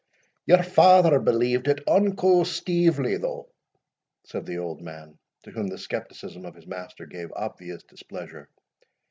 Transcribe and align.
"Your 0.47 0.63
father 0.63 1.19
believed 1.19 1.67
it 1.67 1.83
unco 1.87 2.41
stievely, 2.43 3.17
though," 3.21 3.51
said 4.25 4.47
the 4.47 4.57
old 4.57 4.81
man, 4.81 5.19
to 5.43 5.51
whom 5.51 5.67
the 5.67 5.77
scepticism 5.77 6.43
of 6.43 6.55
his 6.55 6.65
master 6.65 7.05
gave 7.05 7.31
obvious 7.33 7.83
displeasure. 7.83 8.49